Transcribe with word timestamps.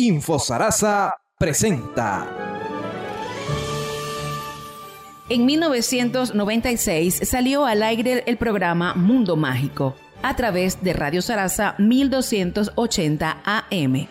Infosarasa 0.00 1.12
presenta. 1.36 2.24
En 5.28 5.44
1996 5.44 7.22
salió 7.24 7.66
al 7.66 7.82
aire 7.82 8.22
el 8.28 8.36
programa 8.36 8.94
Mundo 8.94 9.34
Mágico 9.34 9.96
a 10.22 10.36
través 10.36 10.84
de 10.84 10.92
Radio 10.92 11.20
Sarasa 11.20 11.74
1280 11.78 13.42
AM. 13.44 14.06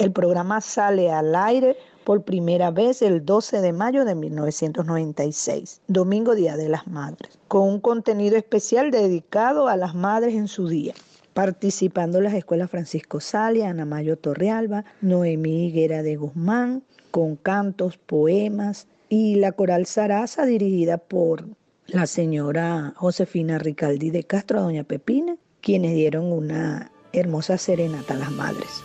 El 0.00 0.10
programa 0.10 0.60
sale 0.60 1.08
al 1.08 1.36
aire 1.36 1.76
por 2.02 2.24
primera 2.24 2.72
vez 2.72 3.00
el 3.00 3.24
12 3.24 3.60
de 3.60 3.72
mayo 3.72 4.04
de 4.04 4.16
1996, 4.16 5.82
domingo 5.86 6.34
Día 6.34 6.56
de 6.56 6.68
las 6.68 6.88
Madres, 6.88 7.38
con 7.46 7.68
un 7.68 7.78
contenido 7.78 8.36
especial 8.36 8.90
dedicado 8.90 9.68
a 9.68 9.76
las 9.76 9.94
madres 9.94 10.34
en 10.34 10.48
su 10.48 10.66
día 10.66 10.94
participando 11.34 12.20
las 12.20 12.32
escuelas 12.34 12.70
Francisco 12.70 13.20
Salia, 13.20 13.68
Ana 13.68 13.84
Mayo 13.84 14.16
Torrealba, 14.16 14.84
Noemí 15.02 15.66
Higuera 15.66 16.02
de 16.02 16.16
Guzmán, 16.16 16.84
con 17.10 17.36
cantos, 17.36 17.98
poemas 17.98 18.88
y 19.08 19.34
la 19.34 19.52
coral 19.52 19.86
Sarasa 19.86 20.46
dirigida 20.46 20.98
por 20.98 21.44
la 21.86 22.06
señora 22.06 22.94
Josefina 22.96 23.58
Ricaldi 23.58 24.10
de 24.10 24.24
Castro, 24.24 24.62
doña 24.62 24.84
Pepina, 24.84 25.36
quienes 25.60 25.94
dieron 25.94 26.32
una 26.32 26.90
hermosa 27.12 27.58
serenata 27.58 28.14
a 28.14 28.18
las 28.18 28.30
madres. 28.30 28.82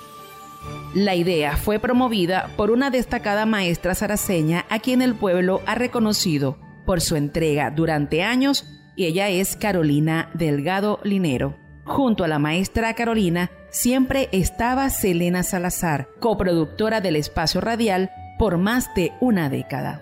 La 0.94 1.16
idea 1.16 1.56
fue 1.56 1.80
promovida 1.80 2.50
por 2.58 2.72
una 2.72 2.90
destacada 2.90 3.46
maestra 3.46 3.96
saraceña 3.96 4.66
a 4.70 4.80
quien 4.80 5.02
el 5.02 5.16
pueblo 5.16 5.62
ha 5.66 5.76
reconocido 5.76 6.58
por 6.86 7.00
su 7.02 7.16
entrega 7.16 7.72
durante 7.72 8.24
años 8.24 8.66
y 8.96 9.06
ella 9.06 9.30
es 9.30 9.56
Carolina 9.56 10.30
Delgado 10.34 11.00
Linero. 11.04 11.56
Junto 11.90 12.24
a 12.24 12.28
la 12.28 12.38
maestra 12.38 12.94
Carolina 12.94 13.50
siempre 13.72 14.30
estaba 14.32 14.92
Selena 14.92 15.42
Salazar, 15.42 16.08
coproductora 16.20 17.02
del 17.02 17.16
espacio 17.16 17.62
radial 17.62 18.12
por 18.38 18.60
más 18.60 18.94
de 18.96 19.12
una 19.20 19.50
década. 19.50 20.00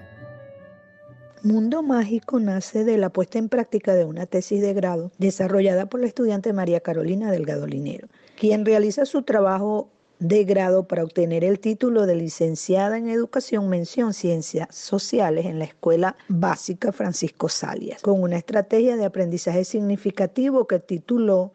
Mundo 1.43 1.83
Mágico 1.83 2.41
nace 2.41 2.83
de 2.83 2.97
la 2.97 3.09
puesta 3.09 3.39
en 3.39 3.47
práctica 3.47 3.95
de 3.95 4.03
una 4.03 4.25
tesis 4.25 4.61
de 4.61 4.73
grado 4.73 5.11
desarrollada 5.17 5.85
por 5.85 6.01
la 6.01 6.07
estudiante 6.07 6.51
María 6.51 6.81
Carolina 6.81 7.31
Delgado 7.31 7.65
Linero, 7.65 8.09
quien 8.37 8.65
realiza 8.65 9.05
su 9.05 9.21
trabajo 9.21 9.87
de 10.19 10.43
grado 10.43 10.89
para 10.89 11.05
obtener 11.05 11.45
el 11.45 11.57
título 11.57 12.05
de 12.05 12.15
licenciada 12.15 12.97
en 12.97 13.07
Educación 13.07 13.69
Mención 13.69 14.13
Ciencias 14.13 14.75
Sociales 14.75 15.45
en 15.45 15.57
la 15.57 15.65
Escuela 15.65 16.17
Básica 16.27 16.91
Francisco 16.91 17.47
Salias, 17.47 18.01
con 18.01 18.21
una 18.21 18.35
estrategia 18.35 18.97
de 18.97 19.05
aprendizaje 19.05 19.63
significativo 19.63 20.67
que 20.67 20.79
tituló 20.79 21.53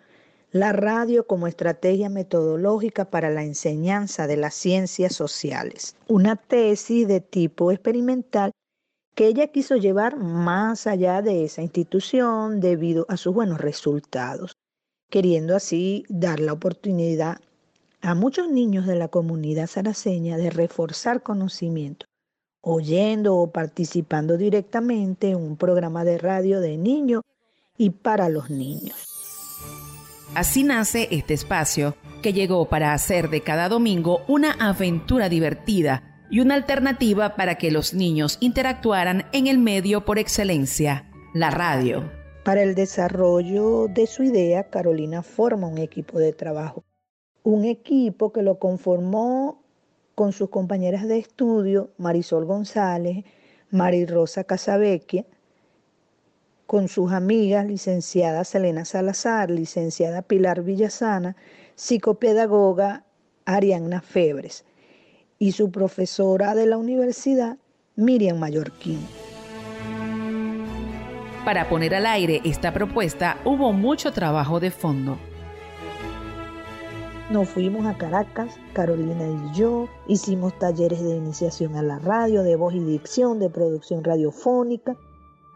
la 0.53 0.73
radio 0.73 1.27
como 1.27 1.47
estrategia 1.47 2.11
metodológica 2.11 3.07
para 3.07 3.31
la 3.31 3.43
enseñanza 3.43 4.27
de 4.27 4.37
las 4.37 4.55
ciencias 4.55 5.15
sociales, 5.15 5.97
una 6.09 6.37
tesis 6.37 7.09
de 7.09 7.21
tipo 7.21 7.73
experimental 7.73 8.53
que 9.15 9.27
ella 9.27 9.47
quiso 9.47 9.77
llevar 9.77 10.19
más 10.19 10.87
allá 10.87 11.23
de 11.23 11.45
esa 11.45 11.63
institución 11.63 12.61
debido 12.61 13.07
a 13.09 13.17
sus 13.17 13.33
buenos 13.33 13.63
resultados, 13.63 14.53
queriendo 15.11 15.57
así 15.57 16.05
dar 16.11 16.39
la 16.39 16.53
oportunidad 16.53 17.39
a 18.03 18.15
muchos 18.15 18.51
niños 18.51 18.87
de 18.87 18.97
la 18.97 19.09
comunidad 19.09 19.69
saraceña 19.69 20.37
de 20.37 20.51
reforzar 20.51 21.23
conocimiento, 21.23 22.05
oyendo 22.61 23.37
o 23.37 23.51
participando 23.51 24.37
directamente 24.37 25.31
en 25.31 25.37
un 25.37 25.57
programa 25.57 26.05
de 26.05 26.19
radio 26.19 26.61
de 26.61 26.77
niños 26.77 27.23
y 27.79 27.89
para 27.91 28.29
los 28.29 28.51
niños. 28.51 29.12
Así 30.35 30.65
nace 30.65 31.09
este 31.11 31.35
espacio, 31.35 31.95
que 32.23 32.33
llegó 32.33 32.67
para 32.67 32.95
hacer 32.95 33.29
de 33.29 33.43
cada 33.43 33.69
domingo 33.69 34.23
una 34.29 34.53
aventura 34.53 35.29
divertida 35.29 36.25
y 36.31 36.41
una 36.41 36.55
alternativa 36.55 37.37
para 37.37 37.57
que 37.57 37.71
los 37.71 37.93
niños 37.93 38.39
interactuaran 38.41 39.27
en 39.33 39.47
el 39.47 39.59
medio 39.59 40.07
por 40.07 40.19
excelencia, 40.19 41.05
la 41.35 41.51
radio. 41.51 42.11
Para 42.45 42.63
el 42.63 42.75
desarrollo 42.75 43.89
de 43.89 44.07
su 44.07 44.23
idea, 44.23 44.71
Carolina 44.71 45.23
forma 45.23 45.67
un 45.67 45.77
equipo 45.77 46.19
de 46.19 46.33
trabajo. 46.33 46.83
Un 47.43 47.67
equipo 47.67 48.33
que 48.33 48.41
lo 48.41 48.59
conformó 48.59 49.63
con 50.15 50.33
sus 50.33 50.49
compañeras 50.49 51.07
de 51.07 51.19
estudio, 51.19 51.91
Marisol 51.99 52.47
González, 52.47 53.27
Mari 53.71 54.07
Rosa 54.07 54.45
Casavecchia, 54.45 55.27
con 56.73 56.89
sus 56.89 57.13
amigas, 57.13 57.67
licenciada 57.67 58.45
Selena 58.45 58.87
Salazar, 58.87 59.51
licenciada 59.51 60.23
Pilar 60.23 60.63
Villasana, 60.63 61.37
psicopedagoga 61.75 63.05
Arianna 63.45 64.01
Febres 64.01 64.65
y 65.39 65.53
su 65.53 65.71
profesora 65.71 66.55
de 66.55 66.65
la 66.65 66.79
universidad, 66.79 67.59
Miriam 67.95 68.39
Mallorquín. 68.39 69.01
Para 71.45 71.69
poner 71.69 71.95
al 71.95 72.07
aire 72.07 72.41
esta 72.43 72.73
propuesta 72.73 73.37
hubo 73.45 73.75
mucho 73.75 74.11
trabajo 74.11 74.59
de 74.59 74.71
fondo. 74.71 75.19
Nos 77.29 77.51
fuimos 77.51 77.85
a 77.85 77.99
Caracas, 77.99 78.59
Carolina 78.73 79.27
y 79.29 79.59
yo, 79.59 79.91
hicimos 80.09 80.59
talleres 80.59 81.03
de 81.03 81.17
iniciación 81.17 81.77
a 81.77 81.83
la 81.83 81.99
radio, 81.99 82.43
de 82.43 82.57
voz 82.57 82.73
y 82.73 82.81
dicción, 82.81 83.41
de 83.41 83.51
producción 83.51 84.03
radiofónica, 84.03 84.97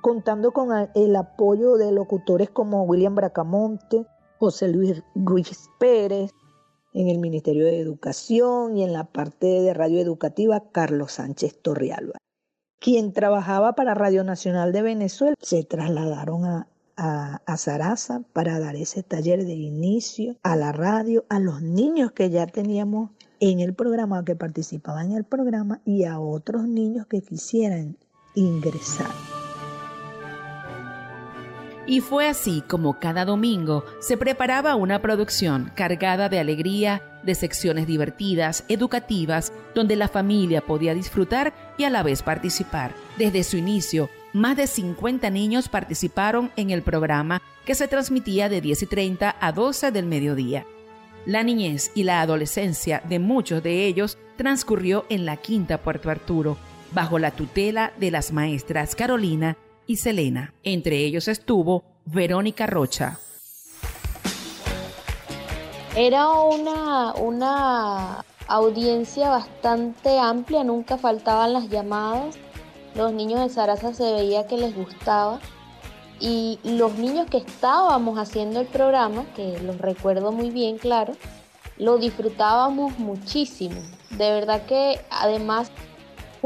contando 0.07 0.53
con 0.53 0.69
el 0.95 1.17
apoyo 1.17 1.77
de 1.79 1.91
locutores 1.91 2.49
como 2.49 2.85
William 2.85 3.17
Bracamonte, 3.17 4.07
José 4.39 4.69
Luis 4.69 5.03
Ruiz 5.17 5.69
Pérez, 5.81 6.31
en 6.95 7.09
el 7.09 7.19
Ministerio 7.19 7.65
de 7.65 7.81
Educación 7.81 8.77
y 8.77 8.85
en 8.85 8.93
la 8.93 9.03
parte 9.03 9.49
de 9.49 9.75
radio 9.75 9.99
educativa 9.99 10.63
Carlos 10.71 11.11
Sánchez 11.11 11.61
Torrealba. 11.61 12.19
Quien 12.79 13.13
trabajaba 13.13 13.73
para 13.73 13.95
Radio 13.95 14.23
Nacional 14.23 14.73
de 14.73 14.83
Venezuela 14.83 15.35
se 15.41 15.65
trasladaron 15.65 16.45
a, 16.45 16.69
a, 16.97 17.43
a 17.45 17.57
Sarasa 17.57 18.23
para 18.33 18.61
dar 18.61 18.77
ese 18.77 19.03
taller 19.03 19.45
de 19.45 19.55
inicio 19.55 20.37
a 20.45 20.55
la 20.55 20.71
radio, 20.71 21.25
a 21.29 21.41
los 21.41 21.63
niños 21.63 22.13
que 22.13 22.31
ya 22.31 22.47
teníamos 22.47 23.11
en 23.41 23.59
el 23.59 23.75
programa, 23.75 24.25
que 24.25 24.37
participaban 24.37 25.11
en 25.11 25.17
el 25.17 25.25
programa 25.25 25.81
y 25.85 26.05
a 26.05 26.21
otros 26.21 26.69
niños 26.69 27.09
que 27.09 27.23
quisieran 27.23 27.97
ingresar. 28.37 29.11
Y 31.87 32.01
fue 32.01 32.27
así 32.27 32.65
como 32.67 32.99
cada 32.99 33.25
domingo 33.25 33.85
se 34.01 34.17
preparaba 34.17 34.75
una 34.75 35.01
producción 35.01 35.71
cargada 35.77 36.29
de 36.29 36.41
alegría, 36.41 37.01
de 37.23 37.37
secciones 37.37 37.87
divertidas, 37.87 38.65
educativas, 38.69 39.53
donde 39.73 39.95
la 39.95 40.09
familia 40.09 40.63
podía 40.63 40.95
disfrutar 40.95 41.55
y 41.79 41.85
a 41.85 41.91
la 41.91 42.03
vez 42.03 42.25
participar. 42.25 42.93
Desde 43.19 43.45
su 43.45 43.57
inicio, 43.57 44.11
más 44.33 44.57
de 44.57 44.67
50 44.67 45.31
niños 45.31 45.69
participaron 45.69 46.51
en 46.57 46.71
el 46.71 46.83
programa 46.83 47.41
que 47.65 47.77
se 47.77 47.87
transmitía 47.87 48.49
de 48.49 48.61
10 48.61 48.83
y 48.83 48.87
30 48.87 49.37
a 49.41 49.53
12 49.53 49.93
del 49.93 50.07
mediodía. 50.07 50.67
La 51.25 51.45
niñez 51.45 51.93
y 51.95 52.03
la 52.03 52.21
adolescencia 52.21 53.01
de 53.09 53.21
muchos 53.21 53.63
de 53.63 53.87
ellos 53.87 54.19
transcurrió 54.37 55.07
en 55.09 55.25
la 55.25 55.37
Quinta 55.37 55.79
Puerto 55.79 56.11
Arturo, 56.11 56.57
bajo 56.93 57.19
la 57.19 57.31
tutela 57.31 57.93
de 57.99 58.11
las 58.11 58.33
maestras 58.33 58.95
Carolina 58.95 59.57
y 59.87 59.97
Selena. 59.97 60.53
Entre 60.63 60.99
ellos 60.99 61.29
estuvo 61.29 61.85
Verónica 62.05 62.67
Rocha. 62.67 63.19
Era 65.95 66.29
una, 66.31 67.15
una 67.15 68.25
audiencia 68.49 69.31
bastante 69.31 70.19
amplia, 70.19 70.63
nunca 70.63 70.99
faltaban 70.99 71.53
las 71.53 71.69
llamadas. 71.69 72.37
Los 72.95 73.13
niños 73.13 73.41
de 73.41 73.49
Sarasa 73.49 73.95
se 73.95 74.13
veía 74.13 74.47
que 74.47 74.57
les 74.57 74.75
gustaba. 74.75 75.41
Y 76.19 76.59
los 76.65 76.95
niños 76.95 77.29
que 77.31 77.39
estábamos 77.39 78.19
haciendo 78.19 78.61
el 78.61 78.67
programa, 78.67 79.27
que 79.35 79.59
los 79.61 79.79
recuerdo 79.79 80.33
muy 80.33 80.51
bien, 80.51 80.79
claro, 80.79 81.15
lo 81.77 81.99
disfrutábamos 81.99 82.99
muchísimo. 82.99 83.81
De 84.11 84.31
verdad 84.31 84.65
que 84.67 84.99
además 85.11 85.71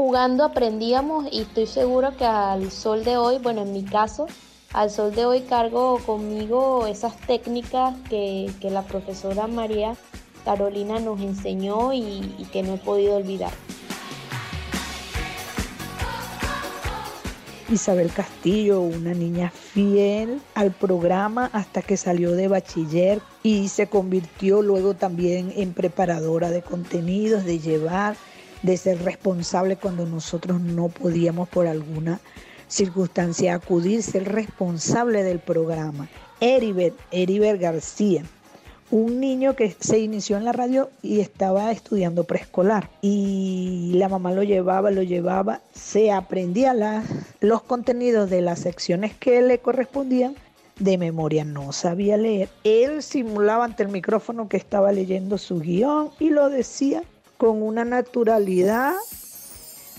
jugando 0.01 0.43
aprendíamos 0.43 1.27
y 1.31 1.41
estoy 1.41 1.67
seguro 1.67 2.17
que 2.17 2.25
al 2.25 2.71
sol 2.71 3.03
de 3.03 3.17
hoy, 3.17 3.37
bueno, 3.37 3.61
en 3.61 3.71
mi 3.71 3.83
caso, 3.83 4.25
al 4.73 4.89
sol 4.89 5.13
de 5.13 5.25
hoy 5.25 5.41
cargo 5.41 5.99
conmigo 6.03 6.87
esas 6.87 7.15
técnicas 7.27 7.93
que, 8.09 8.51
la 8.63 8.81
profesora 8.81 9.45
María 9.45 9.95
Carolina 10.43 10.99
nos 10.99 11.21
enseñó 11.21 11.93
y, 11.93 12.33
y 12.39 12.47
que 12.51 12.63
no 12.63 12.73
he 12.73 12.77
podido 12.77 13.15
olvidar. 13.15 13.51
Isabel 17.71 18.11
Castillo, 18.11 18.81
una 18.81 19.13
niña 19.13 19.51
fiel 19.51 20.41
al 20.55 20.71
programa 20.71 21.51
hasta 21.53 21.83
que 21.83 21.95
salió 21.95 22.31
de 22.31 22.47
bachiller 22.47 23.21
y 23.43 23.67
se 23.67 23.85
convirtió 23.85 24.63
luego 24.63 24.95
también 24.95 25.53
en 25.55 25.73
preparadora 25.73 26.49
de 26.49 26.63
contenidos, 26.63 27.45
de 27.45 27.59
llevar 27.59 28.15
de 28.63 28.77
ser 28.77 29.03
responsable 29.03 29.77
cuando 29.77 30.05
nosotros 30.05 30.61
no 30.61 30.89
podíamos 30.89 31.49
por 31.49 31.67
alguna 31.67 32.19
circunstancia 32.67 33.55
acudir, 33.55 34.01
ser 34.03 34.31
responsable 34.31 35.23
del 35.23 35.39
programa. 35.39 36.07
Eribert, 36.39 36.95
Eribert 37.11 37.59
García, 37.59 38.23
un 38.89 39.19
niño 39.19 39.55
que 39.55 39.75
se 39.79 39.99
inició 39.99 40.37
en 40.37 40.45
la 40.45 40.51
radio 40.51 40.89
y 41.01 41.19
estaba 41.19 41.71
estudiando 41.71 42.23
preescolar 42.23 42.89
y 43.01 43.93
la 43.95 44.09
mamá 44.09 44.31
lo 44.31 44.43
llevaba, 44.43 44.91
lo 44.91 45.03
llevaba, 45.03 45.61
se 45.73 46.11
aprendía 46.11 46.73
los 47.39 47.61
contenidos 47.61 48.29
de 48.29 48.41
las 48.41 48.59
secciones 48.59 49.13
que 49.15 49.41
le 49.41 49.59
correspondían 49.59 50.35
de 50.79 50.97
memoria, 50.97 51.45
no 51.45 51.71
sabía 51.73 52.17
leer. 52.17 52.49
Él 52.63 53.03
simulaba 53.03 53.65
ante 53.65 53.83
el 53.83 53.89
micrófono 53.89 54.49
que 54.49 54.57
estaba 54.57 54.91
leyendo 54.91 55.37
su 55.37 55.59
guion 55.59 56.09
y 56.19 56.29
lo 56.31 56.49
decía 56.49 57.03
con 57.41 57.63
una 57.63 57.83
naturalidad. 57.83 58.93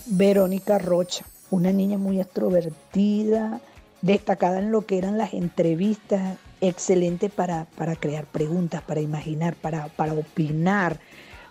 Verónica 0.05 0.79
Rocha, 0.79 1.25
una 1.51 1.73
niña 1.73 1.97
muy 1.97 2.21
extrovertida, 2.21 3.59
destacada 4.01 4.59
en 4.59 4.71
lo 4.71 4.85
que 4.85 4.97
eran 4.97 5.17
las 5.17 5.33
entrevistas, 5.33 6.37
excelente 6.61 7.27
para, 7.27 7.65
para 7.75 7.97
crear 7.97 8.23
preguntas, 8.27 8.81
para 8.81 9.01
imaginar, 9.01 9.55
para, 9.55 9.89
para 9.89 10.13
opinar, 10.13 11.01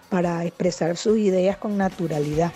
para 0.08 0.46
expresar 0.46 0.96
sus 0.96 1.18
ideas 1.18 1.58
con 1.58 1.76
naturalidad. 1.76 2.52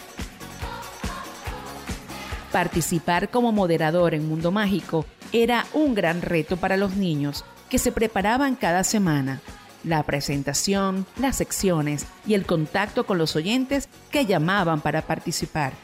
Participar 2.52 3.28
como 3.28 3.52
moderador 3.52 4.14
en 4.14 4.26
Mundo 4.26 4.50
Mágico 4.50 5.04
era 5.30 5.66
un 5.74 5.94
gran 5.94 6.22
reto 6.22 6.56
para 6.56 6.78
los 6.78 6.96
niños 6.96 7.44
que 7.68 7.78
se 7.78 7.92
preparaban 7.92 8.56
cada 8.56 8.82
semana. 8.82 9.42
La 9.86 10.02
presentación, 10.02 11.06
las 11.16 11.36
secciones 11.36 12.06
y 12.26 12.34
el 12.34 12.44
contacto 12.44 13.06
con 13.06 13.18
los 13.18 13.36
oyentes 13.36 13.88
que 14.10 14.26
llamaban 14.26 14.80
para 14.80 15.02
participar. 15.02 15.74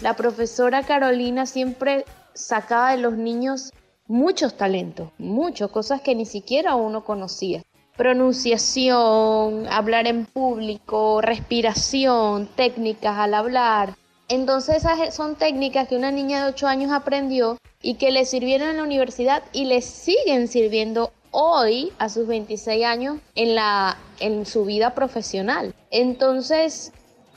La 0.00 0.14
profesora 0.14 0.84
Carolina 0.84 1.44
siempre 1.44 2.04
sacaba 2.34 2.92
de 2.92 2.98
los 2.98 3.14
niños 3.14 3.72
muchos 4.06 4.56
talentos, 4.56 5.10
muchas 5.18 5.70
cosas 5.70 6.00
que 6.02 6.14
ni 6.14 6.24
siquiera 6.24 6.76
uno 6.76 7.04
conocía. 7.04 7.64
Pronunciación, 7.96 9.66
hablar 9.66 10.06
en 10.06 10.26
público, 10.26 11.20
respiración, 11.20 12.48
técnicas 12.54 13.18
al 13.18 13.34
hablar. 13.34 13.96
Entonces 14.28 14.84
esas 14.84 15.12
son 15.12 15.34
técnicas 15.34 15.88
que 15.88 15.96
una 15.96 16.12
niña 16.12 16.44
de 16.44 16.50
8 16.50 16.68
años 16.68 16.92
aprendió 16.92 17.58
y 17.82 17.94
que 17.94 18.12
le 18.12 18.24
sirvieron 18.24 18.68
en 18.68 18.76
la 18.76 18.84
universidad 18.84 19.42
y 19.52 19.64
le 19.64 19.82
siguen 19.82 20.46
sirviendo 20.46 21.12
hoy 21.30 21.92
a 21.98 22.08
sus 22.08 22.26
26 22.26 22.84
años 22.84 23.18
en, 23.34 23.54
la, 23.54 23.96
en 24.20 24.46
su 24.46 24.64
vida 24.64 24.94
profesional. 24.94 25.74
Entonces 25.90 26.92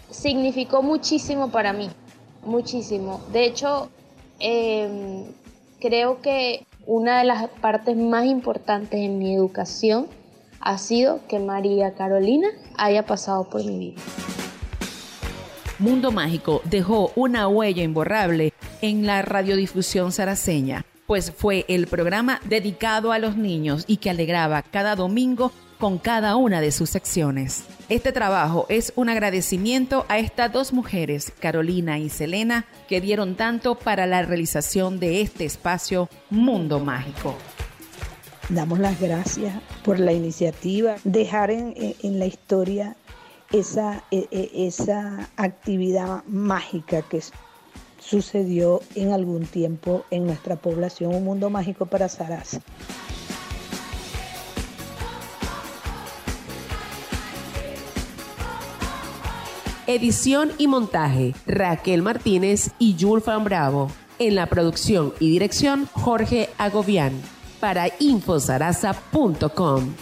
significó 0.10 0.82
muchísimo 0.82 1.52
para 1.52 1.74
mí, 1.74 1.90
muchísimo. 2.44 3.22
De 3.32 3.46
hecho, 3.46 3.90
eh, 4.40 5.26
creo 5.80 6.22
que 6.22 6.66
una 6.86 7.20
de 7.20 7.26
las 7.26 7.48
partes 7.50 7.96
más 7.96 8.26
importantes 8.26 9.00
en 9.00 9.20
mi 9.20 9.34
educación 9.34 10.08
ha 10.60 10.78
sido 10.78 11.20
que 11.28 11.40
María 11.40 11.94
Carolina 11.94 12.48
haya 12.78 13.06
pasado 13.06 13.50
por 13.50 13.64
mi 13.64 13.78
vida. 13.78 14.02
Mundo 15.80 16.12
Mágico 16.12 16.62
dejó 16.66 17.12
una 17.16 17.48
huella 17.48 17.82
imborrable 17.82 18.54
en 18.82 19.08
la 19.08 19.24
radiodifusión 19.24 20.12
saraceña, 20.12 20.86
pues 21.12 21.34
fue 21.36 21.66
el 21.68 21.88
programa 21.88 22.40
dedicado 22.46 23.12
a 23.12 23.20
los 23.20 23.36
niños 23.36 23.84
y 23.86 23.98
que 23.98 24.10
alegraba 24.10 24.62
cada 24.62 24.96
domingo 24.96 25.52
con 25.78 25.98
cada 25.98 26.38
una 26.38 26.62
de 26.62 26.72
sus 26.72 26.90
secciones. 26.90 27.66
Este 27.90 28.14
trabajo 28.14 28.66
es 28.70 28.94
un 28.96 29.10
agradecimiento 29.10 30.06
a 30.08 30.20
estas 30.20 30.54
dos 30.54 30.72
mujeres, 30.72 31.34
Carolina 31.42 32.00
y 32.00 32.10
Selena, 32.10 32.66
que 32.88 33.02
dieron 33.02 33.36
tanto 33.36 33.76
para 33.76 34.08
la 34.08 34.22
realización 34.22 35.02
de 35.02 35.20
este 35.20 35.44
espacio 35.44 36.08
Mundo 36.30 36.80
Mágico. 36.80 37.36
Damos 38.48 38.80
las 38.80 38.98
gracias 38.98 39.54
por 39.84 40.00
la 40.00 40.14
iniciativa, 40.14 40.96
dejar 41.04 41.52
en, 41.52 42.20
la 42.20 42.26
historia 42.26 42.96
esa, 43.52 44.06
e, 44.12 44.30
e, 44.32 44.66
esa 44.66 45.30
actividad 45.36 46.24
mágica 46.24 47.02
que 47.02 47.18
sucedió 48.02 48.82
en 48.96 49.14
algún 49.14 49.46
tiempo 49.46 50.04
en 50.12 50.26
nuestra 50.26 50.56
población, 50.58 51.16
un 51.16 51.24
mundo 51.24 51.50
mágico 51.50 51.86
para 51.86 52.10
Saraz. 52.10 52.60
Edición 59.88 60.52
y 60.58 60.68
montaje, 60.68 61.34
Raquel 61.46 62.02
Martínez 62.02 62.72
y 62.80 62.96
Julfan 63.00 63.44
Bravo. 63.44 63.92
En 64.20 64.36
la 64.36 64.46
producción 64.46 65.14
y 65.20 65.30
dirección, 65.32 65.90
Jorge 65.94 66.50
Agobián. 66.58 67.14
Para 67.60 67.88
infosarasa.com. 68.00 69.94